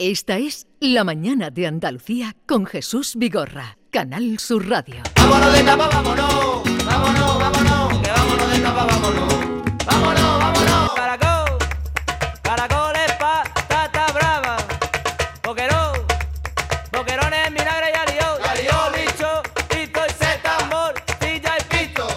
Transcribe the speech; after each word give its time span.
Esta 0.00 0.38
es 0.38 0.66
La 0.80 1.04
Mañana 1.04 1.50
de 1.50 1.68
Andalucía 1.68 2.34
con 2.48 2.66
Jesús 2.66 3.12
Vigorra, 3.14 3.78
Canal 3.92 4.40
Sur 4.40 4.68
Radio. 4.68 4.96
Vámonos 5.14 5.52
de 5.52 5.62
tapa, 5.62 5.88
vámonos, 5.88 6.64
vámonos, 6.84 7.38
vámonos, 7.38 8.02
que 8.02 8.10
vámonos 8.10 8.50
de 8.50 8.58
tapa, 8.58 8.86
vámonos, 8.86 9.34
vámonos, 9.86 10.38
vámonos. 10.40 10.94
Caracol, 10.96 11.58
caracoles 12.42 13.12
patata 13.20 14.06
brava, 14.12 14.56
boquerón, 15.44 15.92
boquerones 16.90 17.50
vinagre 17.52 17.92
y 17.94 17.96
alió, 17.96 18.38
Ya 18.44 18.54
lió. 18.56 18.96
licho, 18.96 19.42
pito 19.68 20.00
y 20.08 20.10
seta, 20.10 20.58
morcilla 20.72 21.52
y 21.56 21.62
pito. 21.86 22.08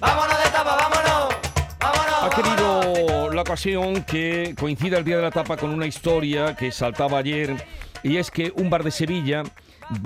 Vámonos 0.00 0.38
de 0.44 0.50
tapa, 0.50 0.76
vámonos, 0.76 1.34
vámonos. 1.78 2.36
Vámonos. 2.36 2.79
La 3.40 3.44
ocasión 3.44 4.04
que 4.04 4.54
coincida 4.58 4.98
el 4.98 5.04
día 5.04 5.16
de 5.16 5.22
la 5.22 5.30
tapa 5.30 5.56
con 5.56 5.70
una 5.70 5.86
historia 5.86 6.54
que 6.54 6.70
saltaba 6.70 7.16
ayer 7.16 7.56
y 8.02 8.18
es 8.18 8.30
que 8.30 8.52
un 8.54 8.68
bar 8.68 8.84
de 8.84 8.90
Sevilla 8.90 9.44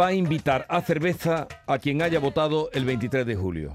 va 0.00 0.08
a 0.08 0.12
invitar 0.12 0.66
a 0.68 0.80
cerveza 0.82 1.48
a 1.66 1.78
quien 1.78 2.00
haya 2.00 2.20
votado 2.20 2.70
el 2.72 2.84
23 2.84 3.26
de 3.26 3.34
julio. 3.34 3.72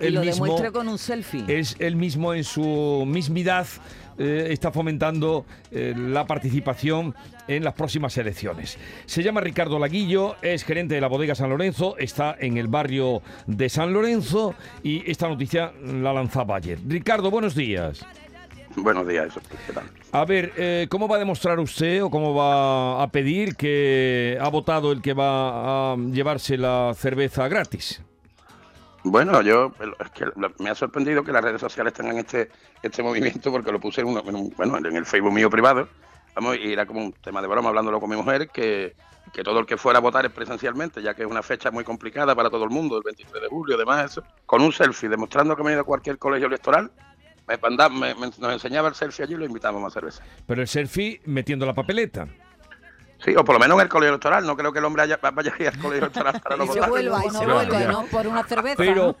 Y 0.00 0.08
lo 0.08 0.22
mismo 0.22 0.46
demuestra 0.46 0.72
con 0.72 0.88
un 0.88 0.98
selfie. 0.98 1.44
es 1.46 1.76
él 1.78 1.94
mismo 1.94 2.34
en 2.34 2.42
su 2.42 3.04
mismidad 3.06 3.68
eh, 4.22 4.48
está 4.52 4.70
fomentando 4.70 5.46
eh, 5.70 5.94
la 5.96 6.26
participación 6.26 7.14
en 7.48 7.64
las 7.64 7.72
próximas 7.72 8.14
elecciones. 8.18 8.76
Se 9.06 9.22
llama 9.22 9.40
Ricardo 9.40 9.78
Laguillo, 9.78 10.36
es 10.42 10.62
gerente 10.62 10.94
de 10.94 11.00
la 11.00 11.06
bodega 11.06 11.34
San 11.34 11.48
Lorenzo, 11.48 11.96
está 11.96 12.36
en 12.38 12.58
el 12.58 12.68
barrio 12.68 13.22
de 13.46 13.70
San 13.70 13.94
Lorenzo 13.94 14.54
y 14.82 15.10
esta 15.10 15.26
noticia 15.26 15.72
la 15.82 16.12
lanzaba 16.12 16.56
ayer. 16.56 16.78
Ricardo, 16.86 17.30
buenos 17.30 17.54
días. 17.54 18.04
Buenos 18.76 19.08
días, 19.08 19.32
¿qué 19.66 19.72
tal? 19.72 19.84
A 20.12 20.24
ver, 20.26 20.52
eh, 20.58 20.86
¿cómo 20.90 21.08
va 21.08 21.16
a 21.16 21.18
demostrar 21.18 21.58
usted 21.58 22.04
o 22.04 22.10
cómo 22.10 22.34
va 22.34 23.02
a 23.02 23.08
pedir 23.10 23.56
que 23.56 24.36
ha 24.38 24.48
votado 24.50 24.92
el 24.92 25.00
que 25.00 25.14
va 25.14 25.92
a 25.92 25.96
llevarse 25.96 26.58
la 26.58 26.92
cerveza 26.94 27.48
gratis? 27.48 28.02
Bueno, 29.02 29.40
yo 29.42 29.72
es 29.98 30.10
que 30.10 30.26
me 30.58 30.68
ha 30.70 30.74
sorprendido 30.74 31.24
que 31.24 31.32
las 31.32 31.42
redes 31.42 31.60
sociales 31.60 31.92
tengan 31.94 32.18
este 32.18 32.50
este 32.82 33.02
movimiento 33.02 33.50
porque 33.50 33.72
lo 33.72 33.80
puse 33.80 34.02
en, 34.02 34.08
uno- 34.08 34.22
en 34.26 34.34
un- 34.34 34.50
bueno, 34.56 34.76
en 34.78 34.96
el 34.96 35.06
Facebook 35.06 35.32
mío 35.32 35.48
privado. 35.48 35.88
Vamos, 36.34 36.56
y 36.58 36.72
era 36.72 36.86
como 36.86 37.00
un 37.04 37.12
tema 37.12 37.40
de 37.42 37.48
broma 37.48 37.70
hablándolo 37.70 37.98
con 37.98 38.08
mi 38.10 38.16
mujer 38.16 38.48
que, 38.50 38.94
que 39.32 39.42
todo 39.42 39.58
el 39.60 39.66
que 39.66 39.76
fuera 39.76 39.98
a 39.98 40.02
votar 40.02 40.24
es 40.26 40.32
presencialmente, 40.32 41.02
ya 41.02 41.14
que 41.14 41.22
es 41.22 41.28
una 41.28 41.42
fecha 41.42 41.70
muy 41.70 41.82
complicada 41.82 42.34
para 42.36 42.50
todo 42.50 42.62
el 42.64 42.70
mundo, 42.70 42.96
el 42.98 43.02
23 43.02 43.42
de 43.42 43.48
julio, 43.48 43.74
además 43.76 44.12
eso, 44.12 44.22
con 44.46 44.62
un 44.62 44.72
selfie 44.72 45.08
demostrando 45.08 45.56
que 45.56 45.62
me 45.64 45.70
he 45.70 45.72
ido 45.72 45.80
a 45.82 45.84
cualquier 45.84 46.18
colegio 46.18 46.46
electoral. 46.46 46.90
Me, 47.48 47.58
me- 47.90 48.14
me- 48.14 48.26
nos 48.38 48.52
enseñaba 48.52 48.88
el 48.88 48.94
selfie 48.94 49.24
allí 49.24 49.34
y 49.34 49.38
lo 49.38 49.44
invitamos 49.44 49.82
a 49.84 49.90
cerveza. 49.90 50.22
Pero 50.46 50.60
el 50.62 50.68
selfie 50.68 51.20
metiendo 51.24 51.66
la 51.66 51.74
papeleta. 51.74 52.28
Sí, 53.24 53.34
o 53.36 53.44
por 53.44 53.54
lo 53.54 53.58
menos 53.60 53.76
en 53.76 53.82
el 53.82 53.88
colegio 53.88 54.14
electoral. 54.14 54.46
No 54.46 54.56
creo 54.56 54.72
que 54.72 54.78
el 54.78 54.84
hombre 54.84 55.02
haya- 55.02 55.18
vaya 55.34 55.52
a 55.58 55.62
ir 55.62 55.68
al 55.68 55.78
colegio 55.78 56.04
electoral 56.06 56.40
para 56.42 56.56
no 56.56 56.64
y 56.64 56.66
se 56.68 56.72
votar. 56.74 56.88
vuelva, 56.90 57.22
y 57.24 57.28
no 57.30 57.54
vuelva. 57.54 58.04
Por 58.10 58.26
una 58.26 58.42
cerveza. 58.44 58.76
Pero 58.78 59.16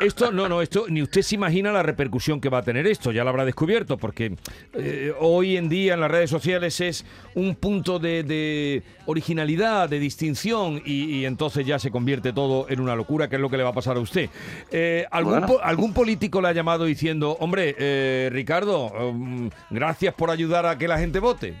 esto, 0.00 0.32
no, 0.32 0.48
no, 0.48 0.60
esto, 0.62 0.86
ni 0.88 1.00
usted 1.02 1.22
se 1.22 1.36
imagina 1.36 1.70
la 1.72 1.82
repercusión 1.82 2.40
que 2.40 2.48
va 2.48 2.58
a 2.58 2.62
tener 2.62 2.86
esto, 2.86 3.12
ya 3.12 3.22
lo 3.24 3.30
habrá 3.30 3.44
descubierto, 3.44 3.96
porque 3.96 4.34
eh, 4.74 5.14
hoy 5.20 5.56
en 5.56 5.68
día 5.68 5.94
en 5.94 6.00
las 6.00 6.10
redes 6.10 6.28
sociales 6.28 6.80
es 6.80 7.04
un 7.34 7.54
punto 7.54 7.98
de, 7.98 8.22
de 8.24 8.82
originalidad, 9.06 9.88
de 9.88 9.98
distinción, 10.00 10.82
y, 10.84 11.04
y 11.20 11.24
entonces 11.24 11.64
ya 11.66 11.78
se 11.78 11.90
convierte 11.90 12.32
todo 12.32 12.66
en 12.68 12.80
una 12.80 12.94
locura, 12.96 13.28
que 13.28 13.36
es 13.36 13.40
lo 13.42 13.48
que 13.48 13.56
le 13.56 13.62
va 13.62 13.70
a 13.70 13.74
pasar 13.74 13.96
a 13.96 14.00
usted. 14.00 14.28
Eh, 14.70 15.06
¿algún, 15.10 15.32
Bueno. 15.34 15.46
po- 15.46 15.60
¿Algún 15.62 15.94
político 15.94 16.40
le 16.42 16.48
ha 16.48 16.52
llamado 16.52 16.84
diciendo, 16.84 17.36
hombre, 17.40 17.74
eh, 17.78 18.28
Ricardo, 18.32 18.86
um, 18.88 19.48
gracias 19.70 20.12
por 20.14 20.30
ayudar 20.30 20.66
a 20.66 20.76
que 20.76 20.88
la 20.88 20.98
gente 20.98 21.20
vote? 21.20 21.54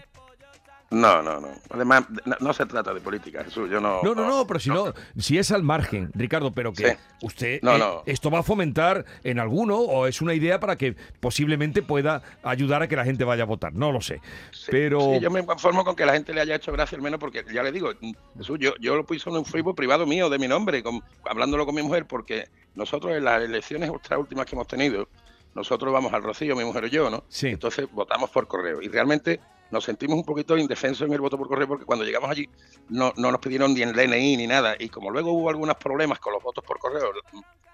No, 0.88 1.20
no, 1.20 1.40
no. 1.40 1.48
Además, 1.70 2.04
no, 2.24 2.36
no 2.38 2.52
se 2.52 2.64
trata 2.64 2.94
de 2.94 3.00
política, 3.00 3.42
Jesús. 3.42 3.68
Yo 3.68 3.80
no. 3.80 4.00
No, 4.04 4.14
no, 4.14 4.24
no, 4.28 4.46
pero 4.46 4.60
si 4.60 4.70
no, 4.70 4.94
si 5.18 5.36
es 5.36 5.50
al 5.50 5.64
margen, 5.64 6.10
Ricardo, 6.14 6.52
pero 6.52 6.72
que 6.72 6.90
Sí. 6.90 6.96
usted 7.22 7.58
No, 7.62 7.74
eh, 7.74 7.78
no. 7.78 8.02
esto 8.06 8.30
va 8.30 8.38
a 8.38 8.42
fomentar 8.44 9.04
en 9.24 9.40
alguno 9.40 9.78
o 9.78 10.06
es 10.06 10.22
una 10.22 10.32
idea 10.32 10.60
para 10.60 10.76
que 10.76 10.94
posiblemente 11.18 11.82
pueda 11.82 12.22
ayudar 12.44 12.82
a 12.82 12.88
que 12.88 12.94
la 12.94 13.04
gente 13.04 13.24
vaya 13.24 13.42
a 13.42 13.46
votar, 13.46 13.72
no 13.74 13.90
lo 13.90 14.00
sé. 14.00 14.20
Sí, 14.52 14.68
pero 14.70 15.00
sí, 15.00 15.20
yo 15.20 15.30
me 15.30 15.44
conformo 15.44 15.84
con 15.84 15.96
que 15.96 16.06
la 16.06 16.12
gente 16.12 16.32
le 16.32 16.40
haya 16.40 16.54
hecho 16.54 16.70
gracia 16.70 16.94
al 16.94 17.02
menos 17.02 17.18
porque 17.18 17.44
ya 17.52 17.64
le 17.64 17.72
digo, 17.72 17.90
Jesús, 18.38 18.56
yo, 18.60 18.72
yo 18.80 18.94
lo 18.94 19.04
puse 19.04 19.28
en 19.28 19.36
un 19.36 19.44
Facebook 19.44 19.74
privado 19.74 20.06
mío 20.06 20.30
de 20.30 20.38
mi 20.38 20.46
nombre, 20.46 20.84
con- 20.84 21.02
hablándolo 21.28 21.66
con 21.66 21.74
mi 21.74 21.82
mujer, 21.82 22.06
porque 22.06 22.48
nosotros 22.76 23.16
en 23.16 23.24
las 23.24 23.42
elecciones 23.42 23.90
ultra 23.90 24.18
últimas 24.18 24.46
que 24.46 24.54
hemos 24.54 24.68
tenido, 24.68 25.08
nosotros 25.54 25.92
vamos 25.92 26.12
al 26.12 26.22
Rocío, 26.22 26.54
mi 26.54 26.64
mujer 26.64 26.84
y 26.84 26.90
yo, 26.90 27.10
¿no? 27.10 27.24
Sí. 27.28 27.48
Entonces 27.48 27.88
votamos 27.90 28.30
por 28.30 28.46
correo 28.46 28.80
y 28.80 28.86
realmente 28.88 29.40
nos 29.70 29.84
sentimos 29.84 30.16
un 30.16 30.24
poquito 30.24 30.56
indefensos 30.56 31.06
en 31.06 31.12
el 31.14 31.20
voto 31.20 31.36
por 31.38 31.48
correo 31.48 31.66
porque 31.68 31.84
cuando 31.84 32.04
llegamos 32.04 32.30
allí 32.30 32.48
no, 32.88 33.12
no 33.16 33.30
nos 33.32 33.40
pidieron 33.40 33.74
ni 33.74 33.82
el 33.82 33.92
DNI 33.92 34.36
ni 34.36 34.46
nada 34.46 34.76
y 34.78 34.88
como 34.88 35.10
luego 35.10 35.32
hubo 35.32 35.50
algunos 35.50 35.76
problemas 35.76 36.18
con 36.20 36.32
los 36.32 36.42
votos 36.42 36.64
por 36.64 36.78
correo 36.78 37.10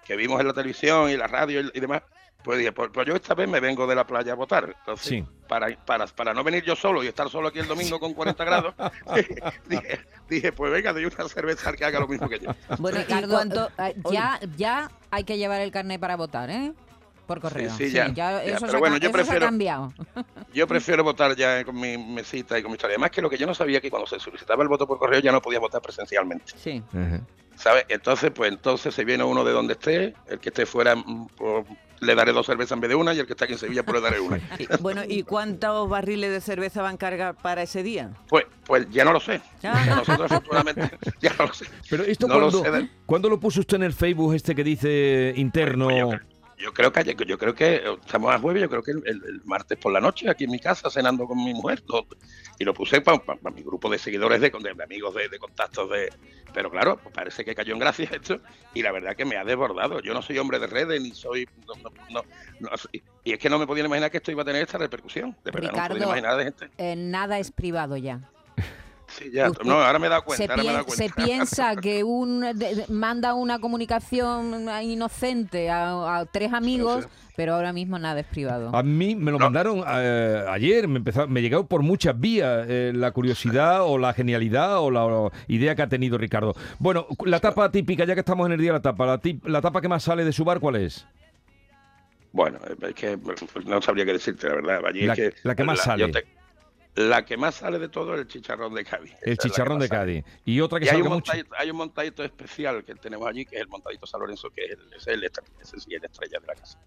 que 0.04 0.16
vimos 0.16 0.40
en 0.40 0.46
la 0.48 0.52
televisión 0.52 1.10
y 1.10 1.16
la 1.16 1.26
radio 1.26 1.60
y, 1.60 1.70
y 1.74 1.80
demás, 1.80 2.02
pues 2.42 2.58
dije, 2.58 2.72
pues, 2.72 2.90
pues 2.92 3.06
yo 3.06 3.14
esta 3.14 3.34
vez 3.34 3.48
me 3.48 3.60
vengo 3.60 3.86
de 3.86 3.94
la 3.94 4.04
playa 4.04 4.32
a 4.32 4.34
votar. 4.34 4.74
Entonces, 4.80 5.06
Sí. 5.06 5.24
para, 5.46 5.68
para, 5.84 6.06
para 6.08 6.34
no 6.34 6.42
venir 6.42 6.64
yo 6.64 6.74
solo 6.74 7.04
y 7.04 7.06
estar 7.06 7.28
solo 7.30 7.46
aquí 7.48 7.60
el 7.60 7.68
domingo 7.68 8.00
con 8.00 8.12
40 8.14 8.44
grados, 8.44 8.74
dije, 9.68 10.00
dije, 10.28 10.52
pues 10.52 10.72
venga, 10.72 10.92
doy 10.92 11.04
una 11.04 11.28
cerveza 11.28 11.68
al 11.70 11.76
que 11.76 11.84
haga 11.84 12.00
lo 12.00 12.08
mismo 12.08 12.28
que 12.28 12.40
yo. 12.40 12.50
Bueno, 12.78 12.98
¿y 12.98 13.02
Ricardo, 13.02 13.34
cuánto- 13.34 13.68
eh, 13.78 13.94
ya, 14.10 14.40
ya 14.56 14.90
hay 15.12 15.22
que 15.24 15.38
llevar 15.38 15.60
el 15.60 15.70
carnet 15.70 16.00
para 16.00 16.16
votar, 16.16 16.50
¿eh? 16.50 16.72
Por 17.26 17.40
correo. 17.40 17.70
sí, 17.76 17.90
ya, 17.90 18.08
ya, 18.12 18.42
eso, 18.42 18.66
pero 18.66 18.78
bueno, 18.80 18.96
yo 18.96 19.08
eso 19.08 19.16
se 19.16 19.22
ha 19.22 19.24
prefiero- 19.24 19.46
cambiado. 19.46 19.92
Yo 20.52 20.66
prefiero 20.66 21.04
votar 21.04 21.34
ya 21.36 21.64
con 21.64 21.78
mi 21.78 21.96
mesita 21.96 22.58
y 22.58 22.62
con 22.62 22.70
mi 22.70 22.76
historia. 22.76 22.94
Además 22.96 23.10
que 23.10 23.22
lo 23.22 23.30
que 23.30 23.38
yo 23.38 23.46
no 23.46 23.54
sabía 23.54 23.80
que 23.80 23.90
cuando 23.90 24.06
se 24.06 24.18
solicitaba 24.18 24.62
el 24.62 24.68
voto 24.68 24.86
por 24.86 24.98
correo 24.98 25.20
ya 25.20 25.32
no 25.32 25.40
podía 25.40 25.58
votar 25.60 25.80
presencialmente. 25.80 26.52
Sí. 26.56 26.82
¿Sabes? 27.56 27.84
Entonces, 27.88 28.30
pues 28.34 28.50
entonces 28.50 28.94
se 28.94 29.04
viene 29.04 29.22
uno 29.24 29.44
de 29.44 29.52
donde 29.52 29.74
esté, 29.74 30.14
el 30.28 30.38
que 30.40 30.48
esté 30.48 30.66
fuera 30.66 30.96
mm, 30.96 31.28
pues, 31.36 31.64
le 32.00 32.14
daré 32.16 32.32
dos 32.32 32.46
cervezas 32.46 32.72
en 32.72 32.80
vez 32.80 32.88
de 32.88 32.96
una 32.96 33.14
y 33.14 33.20
el 33.20 33.26
que 33.26 33.34
está 33.34 33.44
aquí 33.44 33.52
en 33.52 33.60
Sevilla 33.60 33.84
pues 33.84 33.94
le 33.94 34.00
daré 34.02 34.18
una. 34.20 34.40
Bueno, 34.80 35.02
¿y 35.06 35.22
cuántos 35.22 35.88
barriles 35.88 36.32
de 36.32 36.40
cerveza 36.40 36.82
van 36.82 36.96
a 36.96 36.98
cargar 36.98 37.36
para 37.36 37.62
ese 37.62 37.84
día? 37.84 38.10
Pues, 38.28 38.44
pues 38.66 38.88
ya 38.90 39.04
no 39.04 39.12
lo 39.12 39.20
sé. 39.20 39.40
Ya. 39.62 39.84
Nosotros 39.86 40.32
afortunadamente 40.32 40.98
ya 41.20 41.32
no 41.38 41.46
lo 41.46 41.54
sé. 41.54 41.66
Pero 41.88 42.02
esto 42.02 42.26
No 42.26 42.40
lo 42.40 42.50
cuando, 42.50 42.62
sé 42.64 42.70
de- 42.72 42.88
¿cuándo 43.06 43.28
lo 43.28 43.38
puso 43.38 43.60
usted 43.60 43.76
en 43.76 43.84
el 43.84 43.92
Facebook 43.92 44.34
este 44.34 44.54
que 44.56 44.64
dice 44.64 45.32
interno? 45.36 45.84
Pues 45.84 45.98
yo, 46.00 46.08
creo- 46.08 46.20
yo 46.62 46.72
creo 46.72 46.92
que 46.92 47.00
ayer- 47.00 47.16
yo 47.26 47.36
creo 47.38 47.54
que 47.54 47.74
eh, 47.76 47.96
estamos 48.04 48.32
a 48.34 48.38
jueves, 48.38 48.62
yo 48.62 48.70
creo 48.70 48.82
que 48.82 48.92
el, 48.92 49.42
martes 49.44 49.76
por 49.78 49.92
la 49.92 50.00
noche 50.00 50.30
aquí 50.30 50.44
en 50.44 50.50
mi 50.52 50.58
casa 50.60 50.88
cenando 50.90 51.26
con 51.26 51.36
mi 51.42 51.52
mujer 51.52 51.80
todo. 51.82 52.06
y 52.58 52.64
lo 52.64 52.72
puse 52.74 53.00
para 53.00 53.20
mi 53.54 53.62
grupo 53.62 53.90
de 53.90 53.98
seguidores 53.98 54.40
de, 54.40 54.50
de- 54.50 54.74
de 54.74 54.82
amigos 54.84 55.14
de, 55.14 55.28
de 55.28 55.38
contactos 55.38 55.90
de 55.90 56.10
pero 56.54 56.70
claro 56.70 56.98
pues 57.02 57.14
parece 57.14 57.44
que 57.44 57.54
cayó 57.54 57.72
en 57.72 57.80
gracia 57.80 58.08
esto 58.12 58.40
y 58.74 58.82
la 58.82 58.92
verdad 58.92 59.16
que 59.16 59.24
me 59.24 59.36
ha 59.36 59.44
desbordado 59.44 60.00
yo 60.00 60.14
no 60.14 60.22
soy 60.22 60.38
hombre 60.38 60.58
de 60.58 60.66
redes 60.68 61.00
ni 61.02 61.10
soy 61.12 61.46
no, 62.10 62.22
no- 62.60 62.70
y 63.24 63.32
es 63.32 63.38
que 63.38 63.48
no 63.50 63.58
me 63.58 63.66
podía 63.66 63.84
imaginar 63.84 64.10
que 64.10 64.18
esto 64.18 64.30
iba 64.30 64.42
a 64.42 64.44
tener 64.44 64.62
esta 64.62 64.78
repercusión 64.78 65.36
de 65.44 65.50
verdad 65.50 65.70
no 65.72 65.76
me 65.78 65.82
Ricardo, 65.82 65.94
podía 65.94 66.06
imaginar 66.06 66.36
de 66.36 66.44
gente 66.44 66.68
Eh, 66.78 66.94
nada 66.96 67.38
es 67.38 67.50
privado 67.50 67.96
ya. 67.96 68.20
Sí 69.18 69.30
ya 69.32 69.50
usted- 69.50 69.64
no 69.64 69.74
ahora 69.80 69.98
me 69.98 70.06
he 70.06 70.10
dado 70.10 70.24
cuenta 70.24 70.44
se, 70.44 70.50
ahora 70.50 70.56
me 70.56 70.62
he 70.62 70.72
pien- 70.72 70.76
dado 70.76 70.88
se 70.90 70.96
cuenta 71.10 71.24
piensa 71.24 71.76
que 71.80 72.04
un 72.04 72.40
de- 72.40 72.84
manda 72.88 73.34
una 73.34 73.58
comunicación 73.58 74.68
inocente 74.82 75.70
a, 75.70 76.18
a 76.18 76.26
tres 76.26 76.52
amigos, 76.52 77.04
sí. 77.04 77.10
pero 77.36 77.54
ahora 77.54 77.72
mismo 77.72 77.98
nada 77.98 78.20
es 78.20 78.26
privado. 78.26 78.74
A 78.74 78.82
mí 78.82 79.14
me 79.14 79.30
lo 79.30 79.38
No. 79.38 79.44
mandaron 79.46 79.82
eh, 79.86 80.44
ayer, 80.48 80.88
me, 80.88 80.98
empezó, 80.98 81.26
me 81.28 81.40
llegó 81.42 81.66
por 81.66 81.82
muchas 81.82 82.18
vías 82.18 82.66
eh, 82.68 82.92
la 82.94 83.10
curiosidad 83.12 83.82
o 83.84 83.98
la 83.98 84.12
genialidad 84.14 84.78
o 84.80 84.90
la 84.90 85.04
o 85.04 85.30
idea 85.48 85.74
que 85.74 85.82
ha 85.82 85.88
tenido 85.88 86.18
Ricardo. 86.18 86.54
Bueno, 86.78 87.06
la 87.24 87.40
tapa 87.40 87.70
típica, 87.70 88.04
ya 88.04 88.14
que 88.14 88.20
estamos 88.20 88.46
en 88.46 88.52
el 88.52 88.58
día 88.60 88.70
de 88.72 88.78
la 88.78 88.82
tapa, 88.82 89.06
la, 89.06 89.20
tip- 89.20 89.44
la 89.46 89.60
tapa 89.60 89.80
que 89.80 89.88
más 89.88 90.02
sale 90.02 90.24
de 90.24 90.32
su 90.32 90.44
bar, 90.44 90.60
¿cuál 90.60 90.76
es? 90.76 91.06
Bueno, 92.32 92.58
es 92.80 92.94
que 92.94 93.18
no 93.66 93.82
sabría 93.82 94.06
qué 94.06 94.12
decirte, 94.14 94.48
la 94.48 94.54
verdad. 94.54 94.86
Allí 94.86 95.02
La- 95.02 95.12
es 95.12 95.18
que 95.18 95.34
la 95.42 95.54
que 95.54 95.64
más 95.64 95.80
sale. 95.80 96.06
yo 96.10 96.20
la 96.94 97.24
que 97.24 97.36
más 97.36 97.54
sale 97.56 97.78
de 97.78 97.88
todo 97.88 98.14
es 98.14 98.20
el 98.20 98.26
chicharrón 98.26 98.74
de 98.74 98.84
Cádiz. 98.84 99.14
El 99.22 99.32
Esa 99.32 99.42
chicharrón 99.48 99.78
de 99.78 99.88
sale. 99.88 100.22
Cádiz. 100.22 100.40
Y 100.44 100.60
otra 100.60 100.78
que 100.78 100.86
Y 100.86 100.88
hay 100.88 100.96
un, 100.96 101.02
mucho. 101.04 101.14
montadito, 101.14 101.54
hay 101.58 101.70
un 101.70 101.76
montadito 101.76 102.22
especial 102.24 102.84
que 102.84 102.94
tenemos 102.96 103.26
allí, 103.26 103.44
que 103.46 103.56
es 103.56 103.62
el 103.62 103.68
montadito 103.68 104.06
San 104.06 104.20
Lorenzo, 104.20 104.50
que 104.50 104.64
es 104.66 104.72
el, 104.72 104.92
es 104.94 105.06
el 105.06 105.24
ese 105.24 105.80
sí 105.80 105.94
estrella 105.94 106.38
de 106.40 106.46
la 106.46 106.54
casa. 106.54 106.78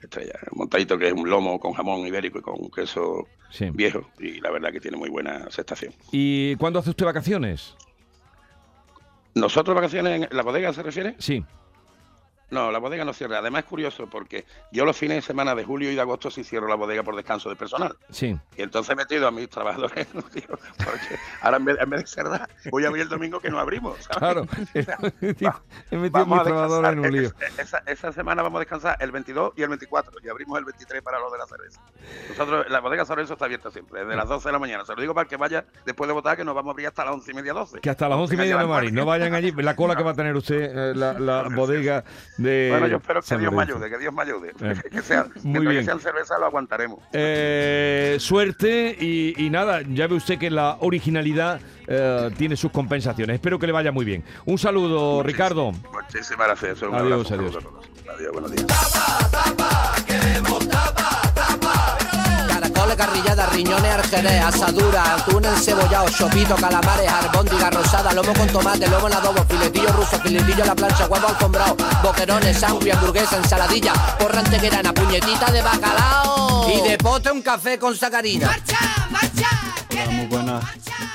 Estrella. 0.00 0.32
Un 0.50 0.58
montadito 0.58 0.98
que 0.98 1.06
es 1.06 1.12
un 1.12 1.30
lomo 1.30 1.60
con 1.60 1.72
jamón 1.74 2.04
ibérico 2.06 2.38
y 2.40 2.42
con 2.42 2.68
queso 2.70 3.28
Sí. 3.50 3.68
viejo. 3.70 4.10
Y 4.18 4.40
la 4.40 4.50
verdad 4.50 4.72
que 4.72 4.80
tiene 4.80 4.96
muy 4.96 5.10
buena 5.10 5.44
aceptación. 5.44 5.94
¿Y 6.10 6.56
cuándo 6.56 6.78
hace 6.80 6.90
usted 6.90 7.04
vacaciones? 7.04 7.76
¿Nosotros 9.34 9.74
vacaciones 9.74 10.22
en 10.30 10.36
la 10.36 10.42
bodega 10.42 10.72
se 10.72 10.82
refiere? 10.82 11.14
Sí. 11.18 11.44
No, 12.52 12.70
la 12.70 12.78
bodega 12.78 13.02
no 13.04 13.14
cierra. 13.14 13.38
Además 13.38 13.64
es 13.64 13.68
curioso 13.70 14.06
porque 14.06 14.44
yo 14.70 14.84
los 14.84 14.94
fines 14.94 15.16
de 15.16 15.22
semana 15.22 15.54
de 15.54 15.64
julio 15.64 15.90
y 15.90 15.94
de 15.94 16.00
agosto 16.02 16.30
sí 16.30 16.44
cierro 16.44 16.68
la 16.68 16.74
bodega 16.74 17.02
por 17.02 17.16
descanso 17.16 17.48
de 17.48 17.56
personal. 17.56 17.96
Sí. 18.10 18.38
Y 18.58 18.62
entonces 18.62 18.92
he 18.92 18.94
metido 18.94 19.26
a 19.26 19.30
mis 19.30 19.48
trabajadores, 19.48 20.06
tío, 20.34 20.42
porque 20.48 21.18
ahora 21.40 21.56
en 21.56 21.64
vez, 21.64 21.78
en 21.80 21.88
vez 21.88 22.00
de 22.02 22.06
cerrar, 22.06 22.50
voy 22.70 22.84
a 22.84 22.88
abrir 22.88 23.04
el 23.04 23.08
domingo 23.08 23.40
que 23.40 23.48
no 23.48 23.58
abrimos. 23.58 23.96
¿sabes? 24.04 24.18
Claro. 24.18 24.46
He 25.90 25.96
metido 25.96 26.22
a 26.22 26.26
mis 26.26 26.42
trabajadores 26.42 26.92
en 26.92 26.98
un 27.00 27.12
lío. 27.12 27.32
Esa, 27.56 27.78
esa 27.86 28.12
semana 28.12 28.42
vamos 28.42 28.58
a 28.58 28.60
descansar 28.60 28.96
el 29.00 29.10
22 29.10 29.54
y 29.56 29.62
el 29.62 29.68
24 29.70 30.12
y 30.22 30.28
abrimos 30.28 30.58
el 30.58 30.66
23 30.66 31.02
para 31.02 31.18
lo 31.20 31.30
de 31.30 31.38
la 31.38 31.46
cerveza. 31.46 31.80
Nosotros, 32.28 32.66
la 32.68 32.80
bodega 32.80 33.06
San 33.06 33.16
Lorenzo 33.16 33.32
está 33.32 33.46
abierta 33.46 33.70
siempre, 33.70 34.04
desde 34.04 34.14
las 34.14 34.28
12 34.28 34.48
de 34.48 34.52
la 34.52 34.58
mañana. 34.58 34.84
Se 34.84 34.94
lo 34.94 35.00
digo 35.00 35.14
para 35.14 35.26
que 35.26 35.38
vaya 35.38 35.64
después 35.86 36.06
de 36.06 36.12
votar, 36.12 36.36
que 36.36 36.44
nos 36.44 36.54
vamos 36.54 36.68
a 36.68 36.72
abrir 36.72 36.86
hasta 36.86 37.06
las 37.06 37.14
11 37.14 37.30
y 37.30 37.34
media, 37.34 37.54
12. 37.54 37.80
Que 37.80 37.88
hasta 37.88 38.10
las 38.10 38.18
once 38.18 38.34
y 38.34 38.36
media 38.36 38.58
no 38.58 38.68
vayan, 38.68 38.94
no 38.94 39.06
vayan 39.06 39.32
allí. 39.32 39.52
La 39.52 39.74
cola 39.74 39.96
que 39.96 40.02
va 40.02 40.10
a 40.10 40.14
tener 40.14 40.36
usted, 40.36 40.90
eh, 40.90 40.94
la, 40.94 41.14
la 41.14 41.48
bodega 41.48 42.04
de. 42.42 42.68
Bueno, 42.70 42.86
yo 42.86 42.96
espero 42.96 43.20
que 43.20 43.26
San 43.26 43.40
Dios 43.40 43.52
me 43.52 43.62
ayude, 43.62 43.90
que 43.90 43.98
Dios 43.98 44.12
me 44.12 44.22
ayude. 44.22 44.52
Eh, 44.60 44.74
que 44.90 45.02
sea, 45.02 45.26
muy 45.42 45.66
bien. 45.66 45.78
que 45.80 45.84
sean 45.84 46.00
cerveza 46.00 46.38
lo 46.38 46.46
aguantaremos. 46.46 46.98
Eh, 47.12 48.16
suerte 48.20 48.96
y, 48.98 49.34
y 49.44 49.50
nada, 49.50 49.82
ya 49.82 50.06
ve 50.06 50.14
usted 50.14 50.38
que 50.38 50.50
la 50.50 50.76
originalidad 50.80 51.60
eh, 51.86 52.30
tiene 52.36 52.56
sus 52.56 52.70
compensaciones. 52.72 53.34
Espero 53.34 53.58
que 53.58 53.66
le 53.66 53.72
vaya 53.72 53.92
muy 53.92 54.04
bien. 54.04 54.24
Un 54.44 54.58
saludo, 54.58 55.22
Ricardo. 55.22 55.72
Muchísimas 55.92 56.46
gracias. 56.46 56.82
Un 56.82 56.94
Adiós, 56.94 57.30
abrazo, 57.30 57.34
adiós. 57.34 57.58
Adiós, 58.14 58.32
buenos 58.32 58.52
días. 58.52 58.66
Carrillada, 63.02 63.46
riñones, 63.46 63.90
arjerez, 63.90 64.44
asadura, 64.44 65.14
atún 65.14 65.44
encebollado, 65.44 66.08
chopito, 66.10 66.54
calamares, 66.54 67.10
albóndiga 67.10 67.70
rosada, 67.70 68.12
lomo 68.12 68.32
con 68.32 68.46
tomate, 68.46 68.86
lomo 68.88 69.08
en 69.08 69.14
adobo, 69.14 69.44
filetillo 69.44 69.92
ruso, 69.92 70.18
filetillo 70.20 70.62
a 70.62 70.66
la 70.68 70.74
plancha, 70.76 71.06
huevo 71.08 71.28
alfombrado, 71.28 71.76
boquerones, 72.02 72.56
sándwich, 72.58 72.94
hamburguesa, 72.94 73.38
ensaladilla, 73.38 73.92
porra 74.20 74.38
antequerana, 74.38 74.94
puñetita 74.94 75.50
de 75.50 75.62
bacalao 75.62 76.70
y 76.70 76.88
de 76.88 76.98
pote 76.98 77.32
un 77.32 77.42
café 77.42 77.76
con 77.76 77.96
sacarina. 77.96 78.50
Hola, 79.90 80.10
muy 80.10 80.26
buenas. 80.26 80.64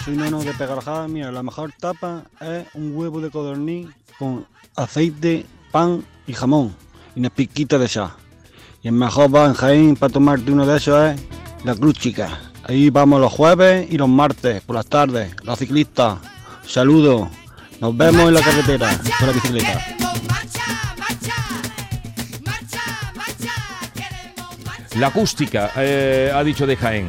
Soy 0.03 0.17
Nono 0.17 0.43
de 0.43 0.53
Pegarjada. 0.53 1.07
Mira, 1.07 1.31
la 1.31 1.41
mejor 1.41 1.71
tapa 1.79 2.23
es 2.41 2.65
un 2.73 2.95
huevo 2.97 3.21
de 3.21 3.31
codorniz 3.31 3.87
con 4.19 4.45
aceite, 4.75 5.45
pan 5.71 6.05
y 6.27 6.33
jamón 6.33 6.75
y 7.15 7.21
una 7.21 7.29
piquita 7.29 7.77
de 7.77 7.87
sal. 7.87 8.11
Y 8.83 8.89
el 8.89 8.93
mejor 8.93 9.29
bar 9.29 9.47
en 9.47 9.53
Jaén 9.53 9.95
para 9.95 10.11
tomarte 10.11 10.51
uno 10.51 10.65
de 10.65 10.77
esos 10.77 11.01
es 11.11 11.21
la 11.63 11.75
Cruz 11.75 11.95
Chica. 11.95 12.39
Ahí 12.63 12.89
vamos 12.89 13.21
los 13.21 13.31
jueves 13.31 13.87
y 13.89 13.97
los 13.97 14.09
martes 14.09 14.61
por 14.61 14.75
las 14.75 14.85
tardes. 14.87 15.33
Los 15.43 15.57
ciclistas. 15.59 16.19
Saludos. 16.65 17.29
Nos 17.79 17.95
vemos 17.95 18.27
en 18.27 18.33
la 18.33 18.41
carretera 18.41 18.89
con 19.19 19.27
la 19.27 19.33
bicicleta. 19.33 19.79
La 24.95 25.07
acústica, 25.07 25.71
eh, 25.77 26.31
ha 26.33 26.43
dicho 26.43 26.65
de 26.65 26.75
Jaén. 26.75 27.07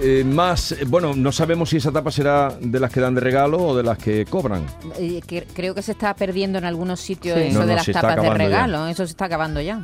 Eh, 0.00 0.24
más, 0.24 0.72
eh, 0.72 0.84
bueno, 0.86 1.14
no 1.14 1.32
sabemos 1.32 1.68
si 1.70 1.76
esa 1.76 1.92
tapa 1.92 2.10
será 2.10 2.50
de 2.60 2.80
las 2.80 2.90
que 2.90 3.00
dan 3.00 3.14
de 3.14 3.20
regalo 3.20 3.58
o 3.58 3.76
de 3.76 3.82
las 3.82 3.98
que 3.98 4.24
cobran. 4.24 4.64
Eh, 4.98 5.20
que- 5.26 5.46
creo 5.54 5.74
que 5.74 5.82
se 5.82 5.92
está 5.92 6.14
perdiendo 6.14 6.56
en 6.58 6.64
algunos 6.64 7.00
sitios 7.00 7.36
Sí. 7.38 7.44
eso 7.48 7.54
No, 7.54 7.60
no, 7.60 7.66
de 7.66 7.74
las 7.74 7.86
tapas 7.86 8.16
de 8.16 8.22
ya. 8.22 8.34
regalo. 8.34 8.86
Eso 8.88 9.04
se 9.06 9.10
está 9.10 9.26
acabando 9.26 9.60
ya. 9.60 9.80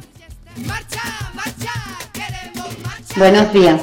Buenos 3.16 3.52
días. 3.52 3.80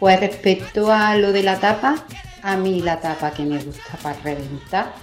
Pues 0.00 0.18
respecto 0.18 0.90
a 0.90 1.14
lo 1.16 1.30
de 1.30 1.42
la 1.42 1.60
tapa, 1.60 2.06
a 2.42 2.56
mí 2.56 2.80
la 2.80 3.00
tapa 3.00 3.32
que 3.32 3.44
me 3.44 3.62
gusta 3.62 3.98
para 4.02 4.18
reventar 4.20 4.94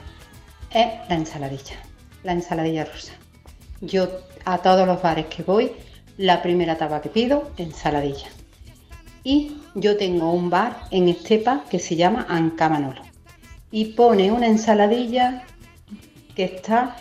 es 0.71 0.87
la 1.07 1.15
ensaladilla, 1.15 1.75
la 2.23 2.31
ensaladilla 2.31 2.83
rusa. 2.83 3.13
Yo 3.79 4.09
a 4.43 4.57
todos 4.57 4.87
los 4.87 4.99
bares 4.99 5.27
que 5.27 5.43
voy, 5.43 5.71
la 6.17 6.41
primera 6.41 6.79
tapa 6.79 6.99
que 6.99 7.09
pido, 7.09 7.51
ensaladilla. 7.57 8.27
Y 9.23 9.57
yo 9.75 9.97
tengo 9.97 10.31
un 10.31 10.49
bar 10.49 10.75
en 10.89 11.09
Estepa 11.09 11.63
que 11.69 11.77
se 11.77 11.95
llama 11.95 12.25
Ancamanolo. 12.27 13.03
Y 13.69 13.93
pone 13.93 14.31
una 14.31 14.47
ensaladilla 14.47 15.43
que 16.35 16.45
está 16.45 16.95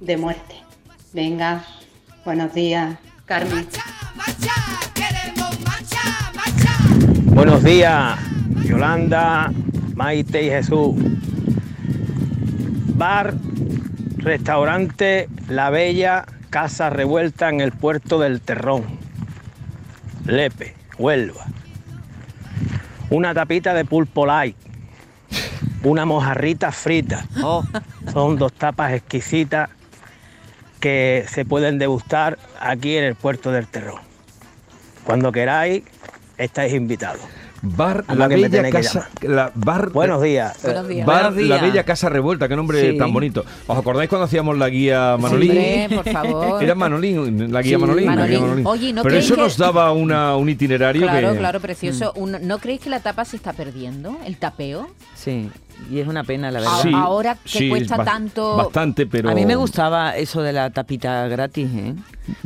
de 0.00 0.18
muerte. 0.18 0.56
Venga, 1.14 1.64
buenos 2.26 2.52
días, 2.52 2.98
Carmen. 3.24 3.66
Buenos 7.38 7.62
días, 7.62 8.18
Yolanda, 8.64 9.52
Maite 9.94 10.42
y 10.42 10.50
Jesús. 10.50 10.96
Bar, 12.96 13.32
restaurante 14.16 15.28
La 15.48 15.70
Bella, 15.70 16.26
Casa 16.50 16.90
Revuelta 16.90 17.48
en 17.48 17.60
el 17.60 17.70
puerto 17.70 18.18
del 18.18 18.40
Terrón. 18.40 18.86
Lepe, 20.26 20.74
Huelva. 20.98 21.46
Una 23.08 23.32
tapita 23.34 23.72
de 23.72 23.84
pulpo 23.84 24.26
light. 24.26 24.56
Una 25.84 26.04
mojarrita 26.04 26.72
frita. 26.72 27.24
Oh, 27.44 27.62
Son 28.12 28.36
dos 28.36 28.52
tapas 28.52 28.94
exquisitas 28.94 29.70
que 30.80 31.24
se 31.28 31.44
pueden 31.44 31.78
degustar 31.78 32.36
aquí 32.58 32.96
en 32.96 33.04
el 33.04 33.14
puerto 33.14 33.52
del 33.52 33.68
Terrón. 33.68 34.00
Cuando 35.04 35.30
queráis, 35.30 35.84
estáis 36.38 36.72
invitados. 36.74 37.20
Bar 37.60 38.04
La 38.14 38.28
Bella 38.28 38.70
Casa. 38.70 39.08
La, 39.22 39.50
bar, 39.52 39.90
Buenos 39.90 40.22
días. 40.22 40.56
Buenos 40.62 40.86
días. 40.86 41.04
Bar 41.04 41.32
Buenos 41.34 41.48
La. 41.48 41.60
Bella 41.60 41.82
Casa 41.82 42.08
Revuelta, 42.08 42.46
qué 42.48 42.54
nombre 42.54 42.92
Sí. 42.92 42.96
tan 42.96 43.12
bonito. 43.12 43.44
¿Os 43.66 43.76
acordáis 43.76 44.08
cuando 44.08 44.26
hacíamos 44.26 44.56
la 44.56 44.68
guía 44.68 45.16
Manolín? 45.18 45.50
Hombre, 45.50 45.88
por 45.96 46.08
favor. 46.08 46.62
Era 46.62 46.76
Manolín, 46.76 47.52
la 47.52 47.60
guía 47.60 47.76
Sí, 47.76 47.80
Manolín. 47.80 48.14
la 48.14 48.26
guía 48.28 48.38
Manolín. 48.40 48.64
Oye, 48.66 48.92
¿no 48.92 49.02
Pero 49.02 49.16
eso 49.16 49.34
que- 49.34 49.40
nos 49.40 49.56
daba 49.56 49.90
una, 49.90 50.36
un 50.36 50.48
itinerario 50.48 51.02
Claro, 51.02 51.32
que... 51.32 51.38
claro, 51.38 51.58
precioso. 51.60 52.12
Un- 52.14 52.38
¿No 52.42 52.58
creéis 52.58 52.80
que 52.80 52.90
la 52.90 53.00
tapa 53.00 53.24
se 53.24 53.34
está 53.34 53.52
perdiendo? 53.52 54.16
¿El 54.24 54.36
tapeo? 54.36 54.88
sí. 55.16 55.50
Y 55.92 56.00
es 56.00 56.08
una 56.08 56.24
pena, 56.24 56.50
la 56.50 56.58
verdad. 56.58 56.80
Sí, 56.82 56.90
Ahora 56.92 57.36
que 57.36 57.48
sí, 57.60 57.68
cuesta 57.68 57.96
ba- 57.96 58.04
tanto- 58.04 58.56
Bastante, 58.56 59.06
pero... 59.06 59.30
A 59.30 59.34
mí 59.34 59.46
me 59.46 59.54
gustaba 59.54 60.16
eso 60.16 60.42
de 60.42 60.52
la 60.52 60.70
tapita 60.70 61.28
gratis, 61.28 61.68
¿eh? 61.72 61.94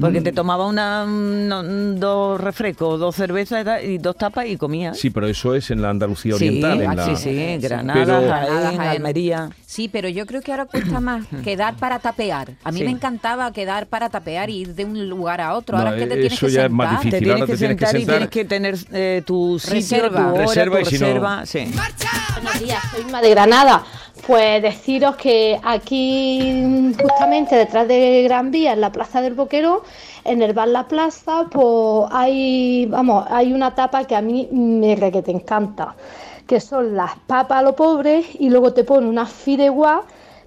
Porque 0.01 0.21
te 0.21 0.33
tomaba 0.33 0.67
una, 0.67 1.05
no, 1.07 1.63
dos 1.63 2.41
refrescos, 2.41 2.99
dos 3.01 3.15
cervezas 3.17 3.83
y 3.85 3.99
dos 3.99 4.17
tapas 4.17 4.47
y 4.47 4.57
comías. 4.57 4.99
Sí, 4.99 5.11
pero 5.11 5.27
eso 5.29 5.55
es 5.55 5.71
en 5.71 5.83
la 5.83 5.91
Andalucía 5.91 6.37
Sí, 6.37 6.49
Oriental. 6.49 6.81
en 6.83 6.91
ah, 6.91 6.95
la- 6.95 7.05
sí, 7.07 7.17
sí, 7.17 7.57
Granada, 7.59 8.01
Pero- 8.01 8.13
Jaén, 8.15 8.27
Granada, 8.29 8.63
Jaén. 8.77 8.81
Almería. 8.83 9.51
Sí, 9.67 9.89
pero 9.89 10.09
yo 10.09 10.27
creo 10.27 10.41
que 10.43 10.51
ahora 10.53 10.67
cuesta 10.67 11.01
más 11.01 11.25
quedar 11.45 11.75
para 11.77 11.99
tapear. 11.99 12.51
A 12.65 12.71
mí 12.73 12.79
Sí. 12.81 12.85
me 12.85 12.91
encantaba 12.91 13.53
quedar 13.53 13.87
para 13.87 14.09
tapear 14.11 14.51
y 14.51 14.59
ir 14.63 14.75
de 14.75 14.85
un 14.85 15.09
lugar 15.09 15.41
a 15.41 15.55
otro. 15.55 15.77
No, 15.79 15.85
Ahora 15.85 15.97
es 15.97 16.03
que 16.03 16.09
te 16.09 16.15
tienes 16.17 16.33
eso 16.35 16.47
que 16.47 16.53
ya 16.53 16.65
es 16.67 16.71
más 16.71 17.01
sentar. 17.03 17.05
difícil. 17.05 17.11
Te 17.11 17.19
Sí, 17.19 17.25
tienes 17.25 17.41
ahora 17.41 17.47
que 17.47 17.53
te 17.53 17.59
tienes 17.59 17.77
que 17.79 17.87
sentar 17.87 17.97
y 17.97 17.99
sentar. 18.01 18.17
tienes 18.17 18.31
que 18.31 18.45
tener 18.45 18.77
eh, 18.93 19.23
tu 19.27 19.59
sitio, 19.59 19.75
Reserva. 19.75 20.21
tu 20.29 20.35
hora, 20.35 20.43
Reserva 20.47 20.77
tu 20.77 20.83
y 20.83 20.85
si 20.87 20.99
no- 20.99 21.07
reserva. 21.07 21.47
Sí. 21.47 21.73
Buenos 22.43 22.61
días, 22.61 22.79
soy 22.91 23.01
Inma 23.03 23.21
de 23.23 23.31
Granada. 23.31 23.85
Pues 24.27 24.63
deciros 24.63 25.17
que 25.17 25.61
aquí, 25.65 26.95
justamente 27.01 27.57
detrás 27.57 27.89
de 27.89 28.23
Gran 28.23 28.53
Vía, 28.53 28.73
en 28.73 28.81
la 28.81 28.93
Plaza 28.93 29.21
del 29.21 29.35
Boquerón, 29.35 29.81
en 30.25 30.43
el 30.43 30.53
bar 30.53 30.69
La 30.69 30.87
Plaza, 30.87 31.47
pues 31.51 32.09
hay, 32.13 32.87
vamos, 32.87 33.25
hay 33.29 33.53
una 33.53 33.75
tapa 33.75 34.05
que 34.05 34.15
a 34.15 34.23
mí 34.23 34.49
me 34.53 34.95
re 34.95 35.11
que 35.11 35.23
te 35.23 35.33
encanta, 35.33 35.97
que 36.47 36.61
son 36.61 36.95
las 36.95 37.17
papas 37.27 37.59
a 37.59 37.63
lo 37.63 37.75
pobre 37.75 38.25
y 38.39 38.49
luego 38.49 38.73
te 38.73 38.85
pone 38.85 39.09
una 39.09 39.27
fideuá 39.27 40.05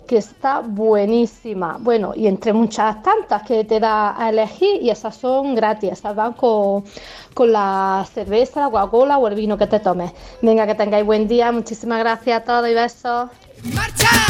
que 0.08 0.18
está 0.18 0.62
buenísima. 0.62 1.78
Bueno, 1.80 2.14
y 2.16 2.28
entre 2.28 2.54
muchas 2.54 3.04
tantas 3.04 3.44
que 3.44 3.66
te 3.66 3.82
da 3.82 4.16
a 4.18 4.30
elegir 4.30 4.82
y 4.82 4.90
esas 4.90 5.18
son 5.18 5.54
gratis, 5.54 5.92
esas 5.92 6.16
van 6.16 6.34
con, 6.34 6.86
con 7.34 7.52
la 7.52 8.06
cerveza, 8.14 8.62
la 8.62 8.70
Coca-Cola 8.70 9.18
o 9.18 9.28
el 9.28 9.36
vino 9.36 9.58
que 9.58 9.68
te 9.68 9.80
tomes. 9.80 10.14
Venga, 10.42 10.66
que 10.66 10.76
tengáis 10.76 11.06
buen 11.06 11.28
día, 11.28 11.52
muchísimas 11.52 12.00
gracias 12.00 12.42
a 12.42 12.44
todos 12.46 12.70
y 12.70 12.74
besos. 12.74 13.30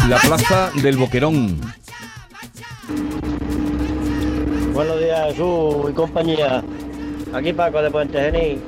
La 0.08 0.18
plaza 0.18 0.72
del 0.82 0.98
Boquerón. 0.98 1.60
Buenos 4.74 5.00
días, 5.00 5.26
Jesús 5.28 5.90
y 5.90 5.94
compañía. 5.94 6.64
Aquí 7.34 7.54
Paco 7.54 7.82
de 7.82 7.92
Puente 7.92 8.20
Genil. 8.20 8.62